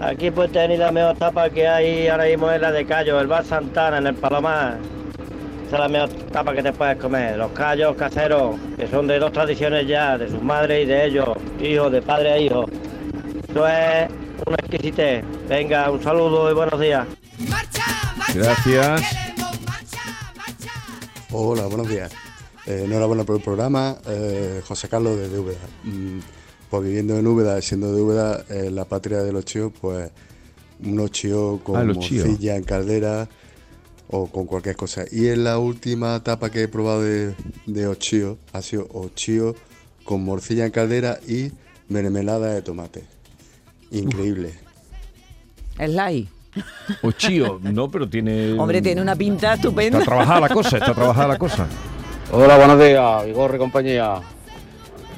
Aquí 0.00 0.26
en 0.26 0.34
Puente 0.34 0.60
Genil 0.60 0.80
la 0.80 0.92
mejor 0.92 1.16
tapa 1.16 1.48
que 1.50 1.66
hay 1.66 2.08
ahora 2.08 2.24
mismo 2.24 2.50
es 2.50 2.60
la 2.60 2.72
de 2.72 2.84
Callo, 2.84 3.20
el 3.20 3.26
bar 3.26 3.44
Santana 3.44 3.98
en 3.98 4.08
el 4.08 4.14
Palomar. 4.14 4.78
Esa 5.66 5.76
es 5.76 5.80
la 5.80 5.88
mejor 5.88 6.08
tapa 6.32 6.54
que 6.54 6.62
te 6.62 6.72
puedes 6.72 6.96
comer. 6.96 7.36
Los 7.36 7.52
callos 7.52 7.96
caseros, 7.96 8.56
que 8.76 8.86
son 8.88 9.06
de 9.06 9.18
dos 9.18 9.32
tradiciones 9.32 9.86
ya, 9.86 10.16
de 10.18 10.28
sus 10.28 10.42
madres 10.42 10.84
y 10.84 10.86
de 10.86 11.06
ellos, 11.06 11.28
hijos, 11.60 11.92
de 11.92 12.02
padre 12.02 12.32
a 12.32 12.38
hijo. 12.38 12.64
Eso 13.48 13.68
es 13.68 14.08
una 14.46 14.56
exquisitez. 14.56 15.24
Venga, 15.48 15.90
un 15.90 16.02
saludo 16.02 16.50
y 16.50 16.54
buenos 16.54 16.80
días. 16.80 17.06
Gracias. 18.34 19.27
Hola, 21.30 21.66
buenos 21.66 21.88
días. 21.88 22.10
Eh, 22.66 22.82
enhorabuena 22.84 23.24
por 23.24 23.36
el 23.36 23.42
programa. 23.42 23.98
Eh, 24.06 24.62
José 24.66 24.88
Carlos 24.88 25.16
desde 25.18 25.38
Úbeda. 25.38 25.58
Mm, 25.84 26.18
pues 26.70 26.84
viviendo 26.84 27.18
en 27.18 27.26
Úbeda, 27.26 27.60
siendo 27.62 27.92
de 27.94 28.02
Úbeda, 28.02 28.44
eh, 28.48 28.70
la 28.70 28.84
patria 28.84 29.18
de 29.22 29.32
los 29.32 29.44
chíos, 29.44 29.72
pues 29.80 30.10
unos 30.80 31.10
chíos 31.10 31.60
con 31.62 31.76
Ah, 31.76 31.94
chíos. 31.98 32.26
morcilla 32.26 32.56
en 32.56 32.64
caldera 32.64 33.28
o 34.08 34.26
con 34.30 34.46
cualquier 34.46 34.76
cosa. 34.76 35.04
Y 35.10 35.28
en 35.28 35.44
la 35.44 35.58
última 35.58 36.16
etapa 36.16 36.50
que 36.50 36.62
he 36.62 36.68
probado 36.68 37.02
de, 37.02 37.34
de 37.66 37.86
ochío 37.86 38.38
ha 38.52 38.62
sido 38.62 38.88
ochío 38.92 39.54
con 40.04 40.24
morcilla 40.24 40.64
en 40.66 40.72
caldera 40.72 41.20
y 41.26 41.52
mermelada 41.88 42.52
de 42.54 42.62
tomate. 42.62 43.04
Increíble. 43.90 44.54
Es 45.78 45.90
light. 45.90 46.28
O 47.02 47.12
chío, 47.12 47.58
no, 47.62 47.88
pero 47.88 48.08
tiene. 48.08 48.52
Hombre, 48.52 48.80
tiene 48.82 49.02
una 49.02 49.14
pinta 49.14 49.54
estupenda. 49.54 49.98
Está 49.98 50.10
trabajada 50.10 50.40
la 50.40 50.48
cosa, 50.48 50.78
está 50.78 50.94
trabajada 50.94 51.28
la 51.28 51.38
cosa. 51.38 51.66
Hola, 52.32 52.56
buenos 52.56 52.78
días, 52.78 53.26
Vigorra 53.26 53.56
y 53.56 53.58
compañía. 53.58 54.14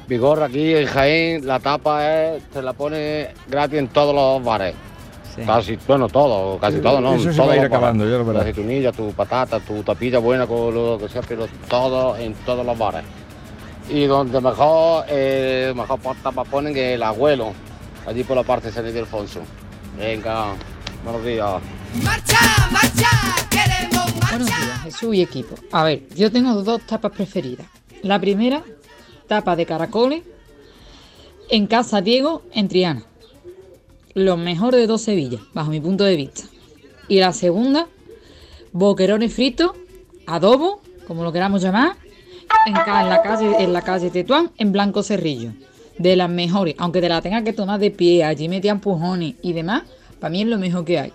Vigorra 0.07 0.45
aquí 0.45 0.75
en 0.75 0.87
Jaén, 0.87 1.47
la 1.47 1.59
tapa 1.59 2.35
es, 2.35 2.43
te 2.49 2.61
la 2.61 2.73
pone 2.73 3.29
gratis 3.47 3.79
en 3.79 3.87
todos 3.87 4.13
los 4.13 4.43
bares. 4.43 4.75
Casi, 5.45 5.77
bueno, 5.87 6.09
todo, 6.09 6.59
casi 6.59 6.79
todo, 6.79 6.99
¿no? 6.99 7.15
Eso 7.15 7.31
se 7.31 7.37
Todos 7.37 7.49
va 7.49 7.53
a 7.53 7.57
ir 7.57 7.63
acabando, 7.63 8.03
ya 8.03 8.17
lo 8.17 8.25
verás. 8.25 8.43
Tu 8.43 8.49
aceitunilla, 8.49 8.91
tu 8.91 9.13
patata, 9.13 9.59
tu 9.61 9.81
tapilla 9.81 10.19
buena 10.19 10.45
con 10.45 10.73
lo 10.73 10.97
que 10.97 11.07
sea, 11.07 11.21
pero 11.21 11.47
todo 11.69 12.17
en 12.17 12.33
todos 12.45 12.65
los 12.65 12.77
bares. 12.77 13.03
Y 13.89 14.03
donde 14.05 14.41
mejor, 14.41 15.05
eh, 15.07 15.73
mejor 15.75 15.99
tapa 16.21 16.43
ponen 16.43 16.73
que 16.73 16.95
el 16.95 17.03
abuelo, 17.03 17.53
allí 18.05 18.23
por 18.23 18.35
la 18.35 18.43
parte 18.43 18.67
de 18.67 18.73
San 18.73 18.85
Ildefonso. 18.85 19.39
Venga, 19.97 20.47
buenos 21.03 21.25
días. 21.25 21.61
Buenos 24.29 24.47
días, 24.47 24.81
Jesús 24.83 25.15
y 25.15 25.21
equipo. 25.21 25.55
A 25.71 25.83
ver, 25.83 26.07
yo 26.15 26.31
tengo 26.31 26.53
dos 26.63 26.81
tapas 26.85 27.11
preferidas. 27.11 27.67
La 28.01 28.19
primera, 28.19 28.63
tapa 29.27 29.55
de 29.55 29.65
caracoles 29.65 30.23
en 31.49 31.67
Casa 31.67 32.01
Diego, 32.01 32.43
en 32.53 32.67
Triana. 32.67 33.03
Lo 34.13 34.37
mejor 34.37 34.75
de 34.75 34.87
dos 34.87 35.01
Sevillas, 35.01 35.41
bajo 35.53 35.69
mi 35.69 35.79
punto 35.79 36.03
de 36.03 36.15
vista. 36.15 36.43
Y 37.07 37.19
la 37.19 37.33
segunda, 37.33 37.87
boquerones 38.71 39.33
fritos, 39.33 39.71
adobo, 40.27 40.81
como 41.07 41.23
lo 41.23 41.31
queramos 41.31 41.61
llamar, 41.61 41.95
en, 42.65 42.73
la 42.73 43.21
calle, 43.21 43.63
en 43.63 43.73
la 43.73 43.81
calle 43.81 44.09
Tetuán, 44.09 44.51
en 44.57 44.71
Blanco 44.71 45.03
Cerrillo. 45.03 45.53
De 45.97 46.15
las 46.15 46.29
mejores, 46.29 46.75
aunque 46.77 47.01
te 47.01 47.09
la 47.09 47.21
tengas 47.21 47.43
que 47.43 47.53
tomar 47.53 47.79
de 47.79 47.91
pie, 47.91 48.23
allí 48.23 48.47
metían 48.49 48.79
pujones 48.79 49.35
y 49.41 49.53
demás, 49.53 49.83
para 50.21 50.31
mí 50.31 50.41
es 50.43 50.47
lo 50.47 50.57
mejor 50.57 50.85
que 50.85 50.99
hay. 50.99 51.13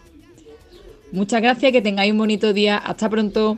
Muchas 1.13 1.41
gracias, 1.41 1.73
que 1.73 1.81
tengáis 1.81 2.13
un 2.13 2.19
bonito 2.19 2.53
día. 2.53 2.77
Hasta 2.77 3.09
pronto. 3.09 3.57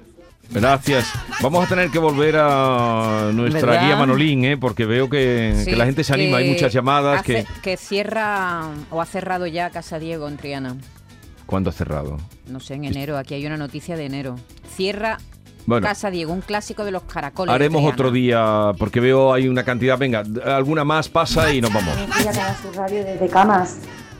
Gracias. 0.50 1.11
Vamos 1.43 1.67
a 1.67 1.69
tener 1.69 1.90
que 1.90 1.99
volver 1.99 2.37
a 2.38 3.31
nuestra 3.35 3.73
¿Verdad? 3.73 3.87
guía 3.87 3.97
Manolín, 3.97 4.45
¿eh? 4.45 4.57
porque 4.57 4.87
veo 4.87 5.09
que, 5.11 5.55
Sí, 5.59 5.71
que 5.71 5.76
la 5.76 5.85
gente 5.87 6.05
se 6.05 6.14
anima. 6.14 6.38
Hay 6.38 6.50
muchas 6.50 6.73
llamadas. 6.73 7.21
hace- 7.21 7.45
que 7.45 7.61
que 7.62 7.76
cierra 7.76 8.69
o 8.90 9.00
ha 9.02 9.07
cerrado 9.07 9.47
ya 9.47 9.69
Casa 9.71 9.99
Diego 9.99 10.28
en 10.28 10.37
Triana. 10.37 10.76
¿Cuándo 11.47 11.71
ha 11.71 11.73
cerrado? 11.73 12.19
No 12.47 12.61
sé, 12.61 12.75
en 12.75 12.85
enero. 12.85 13.17
Aquí 13.19 13.35
hay 13.35 13.45
una 13.47 13.57
noticia 13.57 13.97
de 13.97 14.07
enero. 14.07 14.37
Cierra 14.75 15.19
Bueno. 15.67 15.87
Casa 15.87 16.11
Diego, 16.11 16.33
un 16.33 16.40
clásico 16.40 16.85
de 16.85 16.93
los 16.93 17.02
caracoles. 17.02 17.55
Haremos 17.55 17.85
otro 17.90 18.11
día, 18.11 18.73
porque 18.78 19.00
veo 19.00 19.33
hay 19.35 19.49
una 19.49 19.64
cantidad. 19.64 19.99
Venga, 19.99 20.23
alguna 20.47 20.85
más 20.85 21.09
pasa 21.11 21.52
y 21.52 21.61
nos 21.61 21.73
vamos. 21.73 21.95
Radio 22.75 23.05
desde 23.05 23.28
Camas. 23.28 23.78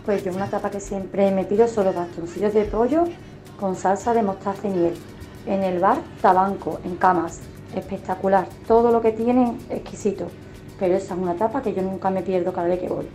Pues 0.09 0.25
yo 0.25 0.33
una 0.33 0.49
tapa 0.49 0.71
que 0.71 0.81
siempre 0.81 1.31
me 1.33 1.45
pido 1.45 1.69
son 1.69 1.85
los 1.85 1.95
bastoncillos 1.95 2.55
de 2.55 2.65
pollo 2.65 3.05
con 3.61 3.77
salsa 3.77 4.15
de 4.15 4.23
mostaza 4.23 4.67
y 4.67 4.71
miel. 4.71 4.95
En 5.45 5.62
el 5.62 5.81
bar 5.81 5.99
Tabanco, 6.23 6.81
en 6.83 6.97
Camas. 6.97 7.41
Espectacular. 7.75 8.49
Todo 8.67 8.91
lo 8.91 9.03
que 9.03 9.12
tienen, 9.12 9.59
exquisito. 9.69 10.29
Pero 10.79 10.95
esa 10.95 11.12
es 11.12 11.21
una 11.21 11.35
tapa 11.35 11.61
que 11.61 11.75
yo 11.75 11.83
nunca 11.83 12.09
me 12.09 12.23
pierdo 12.23 12.55
cada 12.55 12.69
vez 12.69 12.81
que 12.81 12.88
voy. 12.88 13.07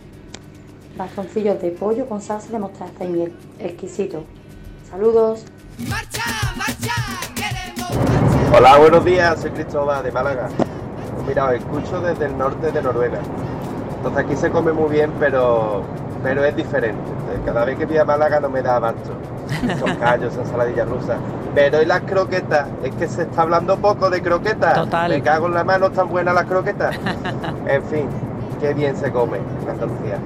Bastoncillos 0.96 1.60
de 1.60 1.72
pollo 1.72 2.08
con 2.08 2.22
salsa 2.22 2.52
de 2.52 2.60
mostaza 2.60 3.04
y 3.04 3.08
miel. 3.08 3.32
Exquisito. 3.58 4.22
Saludos. 4.88 5.46
Hola, 8.56 8.78
buenos 8.78 9.04
días, 9.04 9.40
soy 9.40 9.50
Cristóbal 9.50 10.04
de 10.04 10.12
Málaga. 10.12 10.48
Pues 11.16 11.26
mira, 11.26 11.46
os 11.46 11.54
escucho 11.54 12.00
desde 12.00 12.26
el 12.26 12.38
norte 12.38 12.70
de 12.70 12.80
Noruega. 12.80 13.18
Entonces 13.96 14.24
aquí 14.24 14.36
se 14.36 14.50
come 14.50 14.72
muy 14.72 14.90
bien, 14.90 15.10
pero, 15.18 15.82
pero 16.24 16.42
es 16.42 16.56
diferente. 16.56 17.02
Cada 17.44 17.66
vez 17.66 17.76
que 17.78 17.84
voy 17.84 17.98
a 17.98 18.04
Málaga 18.04 18.40
no 18.40 18.48
me 18.48 18.62
da 18.62 18.76
abasto. 18.76 19.12
Esos 19.62 19.92
callos, 20.00 20.32
esa 20.32 20.40
ensaladilla 20.40 20.86
rusa. 20.86 21.16
Pero 21.54 21.82
y 21.82 21.84
las 21.84 22.00
croquetas, 22.00 22.66
es 22.82 22.94
que 22.94 23.06
se 23.06 23.22
está 23.22 23.42
hablando 23.42 23.76
poco 23.76 24.08
de 24.08 24.22
croquetas. 24.22 24.74
Total. 24.74 25.10
Me 25.10 25.22
cago 25.22 25.46
en 25.46 25.54
la 25.54 25.62
mano, 25.62 25.86
están 25.86 26.08
buenas 26.08 26.34
las 26.34 26.46
croquetas. 26.46 26.98
En 27.66 27.82
fin, 27.84 28.08
qué 28.60 28.74
bien 28.74 28.96
se 28.96 29.12
come 29.12 29.38
en 29.38 29.70
Andalucía. 29.70 30.18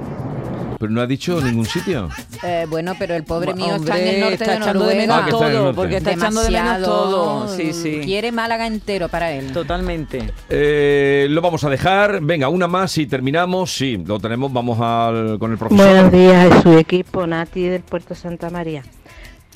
Pero 0.79 0.91
no 0.93 1.01
ha 1.01 1.07
dicho 1.07 1.41
ningún 1.41 1.65
sitio. 1.65 2.09
Eh, 2.41 2.65
bueno, 2.69 2.93
pero 2.97 3.13
el 3.15 3.25
pobre 3.25 3.53
mío 3.53 3.75
está 3.75 3.99
en 3.99 4.07
el 4.07 4.19
norte 4.21 4.33
está 4.35 4.45
de 4.51 4.57
echando 4.57 4.85
de 4.87 4.95
Noruega. 4.95 5.01
menos 5.01 5.17
Ah, 5.17 5.25
que 5.25 5.31
está 5.31 5.45
en 5.45 5.51
el 5.51 5.57
todo, 5.57 5.63
norte. 5.65 5.75
porque 5.75 5.97
está 5.97 6.11
echando 6.13 6.41
de 6.41 6.49
menos 6.51 6.63
Demasiado. 6.65 7.03
todo. 7.03 7.47
Sí, 7.57 7.73
sí. 7.73 8.01
Quiere 8.05 8.31
Málaga 8.31 8.65
entero 8.65 9.09
para 9.09 9.31
él. 9.33 9.51
Totalmente. 9.51 10.31
Eh, 10.49 11.27
lo 11.29 11.41
vamos 11.41 11.63
a 11.65 11.69
dejar. 11.69 12.21
Venga, 12.21 12.47
una 12.47 12.67
más 12.69 12.97
y 12.97 13.07
terminamos. 13.07 13.73
Sí, 13.73 13.97
lo 13.97 14.19
tenemos. 14.19 14.53
Vamos 14.53 14.79
al, 14.79 15.37
con 15.37 15.51
el 15.51 15.57
profesor. 15.57 15.85
Buenos 15.85 16.11
días, 16.13 16.49
a 16.51 16.61
su 16.61 16.77
equipo, 16.77 17.27
Nati 17.27 17.63
del 17.63 17.81
Puerto 17.81 18.15
Santa 18.15 18.49
María. 18.49 18.81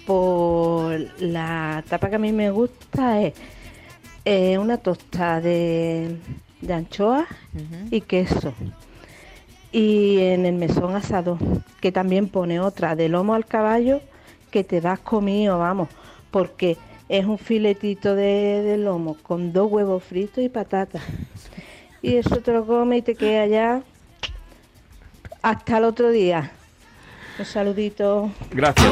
Por 0.05 0.99
la 1.21 1.83
tapa 1.87 2.09
que 2.09 2.15
a 2.17 2.19
mí 2.19 2.33
me 2.33 2.51
gusta 2.51 3.21
es 3.21 3.33
eh, 4.25 4.57
una 4.57 4.75
tosta 4.77 5.39
de, 5.39 6.17
de 6.59 6.73
anchoa 6.73 7.25
y 7.89 8.01
queso. 8.01 8.53
Y 9.73 10.19
en 10.19 10.45
el 10.45 10.53
mesón 10.53 10.95
asado, 10.95 11.39
que 11.81 11.91
también 11.91 12.29
pone 12.29 12.59
otra 12.59 12.95
de 12.95 13.09
lomo 13.09 13.33
al 13.33 13.47
caballo 13.47 14.01
que 14.51 14.63
te 14.63 14.79
vas 14.79 14.99
comido, 14.99 15.57
vamos, 15.57 15.89
porque 16.29 16.77
es 17.09 17.25
un 17.25 17.39
filetito 17.39 18.13
de, 18.13 18.77
lomo 18.77 19.17
con 19.23 19.51
dos 19.51 19.71
huevos 19.71 20.03
fritos 20.03 20.43
y 20.43 20.49
patatas. 20.49 21.01
Y 22.03 22.17
eso 22.17 22.37
te 22.41 22.53
lo 22.53 22.67
comes 22.67 22.99
y 22.99 23.01
te 23.01 23.15
queda 23.15 23.47
ya 23.47 23.81
hasta 25.41 25.77
el 25.79 25.85
otro 25.85 26.11
día. 26.11 26.51
Un 27.39 27.45
saludito. 27.45 28.29
Gracias. 28.51 28.87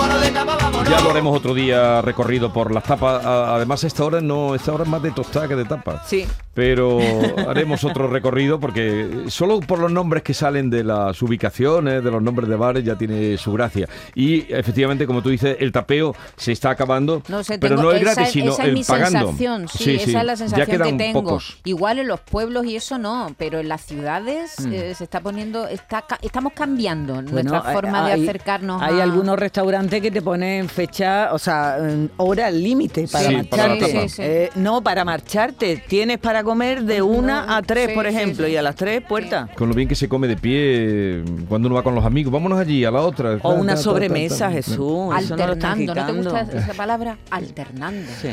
Ya 0.90 1.00
lo 1.02 1.12
haremos 1.12 1.38
otro 1.38 1.54
día 1.54 2.02
recorrido 2.02 2.52
por 2.52 2.74
las 2.74 2.84
tapas. 2.84 3.24
Además, 3.24 3.84
esta 3.84 4.04
hora 4.04 4.20
no, 4.20 4.56
esta 4.56 4.74
hora 4.74 4.84
es 4.84 4.90
más 4.90 5.04
de 5.04 5.12
tostada 5.12 5.48
que 5.48 5.56
de 5.56 5.66
tapas. 5.66 6.08
Sí. 6.10 6.26
Pero 6.54 6.98
haremos 7.48 7.84
otro 7.84 8.08
recorrido 8.08 8.60
porque 8.60 9.26
solo 9.28 9.60
por 9.62 9.78
los 9.80 9.92
nombres 9.92 10.24
que 10.24 10.34
salen 10.34 10.70
de 10.72 10.84
las 10.84 11.22
ubicaciones, 11.22 12.04
de 12.04 12.12
los 12.12 12.22
nombres 12.22 12.50
de 12.50 12.56
bares, 12.56 12.84
ya 12.84 12.98
tiene 12.98 13.38
su 13.38 13.54
gracia. 13.54 13.88
Y 14.16 14.52
efectivamente, 14.52 15.06
como 15.06 15.22
tú 15.22 15.30
dices, 15.30 15.58
el 15.60 15.72
tapeo 15.72 16.16
se 16.36 16.52
está 16.52 16.72
acabando, 16.72 17.22
No 17.28 17.44
sé, 17.44 17.60
pero 17.60 17.76
tengo- 17.76 17.90
no 17.92 17.96
es 17.96 18.02
esa, 18.02 18.14
gratis, 18.16 18.34
sino 18.34 18.52
esa 18.54 18.64
es 18.64 18.68
el 18.70 18.74
mi 18.74 18.84
pagando. 18.84 19.20
sensación, 19.20 19.68
sí, 19.70 19.96
esa 19.96 20.04
es 20.20 20.26
la 20.26 20.34
Ya 20.34 20.36
sensación 20.36 20.68
quedan 20.68 20.92
que 20.98 21.04
tengo. 21.04 21.24
pocos. 21.24 21.60
Igual 21.64 22.00
en 22.00 22.08
los 22.08 22.20
pueblos 22.20 22.66
y 22.66 22.76
eso 22.76 22.98
no, 22.98 23.34
pero 23.38 23.60
en 23.60 23.70
las 23.70 23.82
ciudades 23.86 24.60
Mm. 24.60 24.74
eh, 24.74 24.96
se 24.96 25.04
está 25.06 25.22
poniendo, 25.22 25.68
está, 25.68 26.02
ca- 26.02 26.20
estamos 26.22 26.54
cambiando 26.54 27.14
Bueno, 27.14 27.32
nuestra 27.32 27.62
hay- 27.66 27.76
forma 27.76 28.08
de 28.08 28.14
hay- 28.14 28.26
acercarnos 28.32 28.82
Hay 28.82 29.00
a... 29.00 29.04
algunos 29.04 29.38
restaurantes 29.38 30.02
que 30.02 30.12
te 30.12 30.22
ponen 30.22 30.70
fecha, 30.70 31.30
o 31.34 31.40
sea, 31.40 31.78
hora 32.18 32.50
límite 32.50 33.08
para 33.08 33.28
Sí, 33.28 33.36
marcharte. 33.36 33.80
tapa. 33.86 34.02
Sí, 34.02 34.10
sí. 34.10 34.22
Eh, 34.24 34.50
no, 34.56 34.82
para 34.82 35.04
marcharte. 35.06 35.84
Tienes 35.88 36.18
para 36.18 36.44
comer 36.44 36.84
de 36.84 37.02
una 37.02 37.58
a 37.58 37.62
tres, 37.62 37.90
sí, 37.90 37.96
por 37.96 38.08
ejemplo, 38.08 38.46
sí. 38.46 38.54
y 38.54 38.58
a 38.58 38.62
las 38.62 38.76
tres, 38.76 39.02
puerta. 39.02 39.50
Con 39.58 39.70
lo 39.70 39.76
bien 39.76 39.88
que 39.88 39.96
se 39.96 40.08
come 40.08 40.28
de 40.28 40.38
pie 40.38 41.24
cuando 41.48 41.68
uno 41.68 41.76
va 41.76 41.84
con 41.84 41.96
los 41.96 42.06
amigos. 42.06 42.32
Vámonos 42.32 42.60
allí, 42.60 42.86
a 42.86 42.92
la 42.92 43.02
otra. 43.02 43.38
O 43.44 43.54
una 43.54 43.76
sobremesa. 43.78 44.50
Jesús. 44.52 44.78
No 44.78 45.12
Alternando, 45.14 45.94
¿no 45.96 46.06
te 46.06 46.12
gusta 46.14 46.42
esa 46.42 46.74
palabra? 46.74 47.18
Alternando. 47.30 48.10
Sí. 48.22 48.30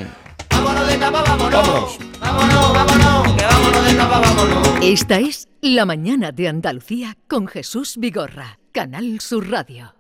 Vámonos 0.50 0.88
de 0.88 0.96
tapa, 0.96 1.22
vámonos. 1.22 1.52
Vámonos. 1.52 1.98
Vámonos, 2.20 2.72
vámonos, 2.72 3.36
que 3.36 3.44
vámonos 3.44 3.84
de 3.86 3.94
tapa, 3.94 4.20
vámonos. 4.20 4.68
Esta 4.82 5.18
es 5.18 5.48
La 5.60 5.84
mañana 5.84 6.32
de 6.32 6.48
Andalucía 6.48 7.16
con 7.28 7.46
Jesús 7.46 7.96
Vigorra, 7.98 8.58
Canal 8.78 9.20
Sur 9.20 9.42
Radio. 9.50 9.97